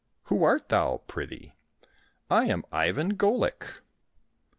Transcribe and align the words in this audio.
Who 0.23 0.43
art 0.43 0.69
thou, 0.69 1.03
pry 1.05 1.27
thee?"" 1.27 1.53
I 2.31 2.45
am 2.45 2.65
Ivan 2.71 3.17
Golik. 3.17 3.81